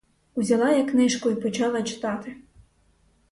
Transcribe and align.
Узяла 0.35 0.69
я 0.69 0.85
книжку 0.85 1.29
й 1.29 1.35
почала 1.35 1.83
читати. 1.83 2.35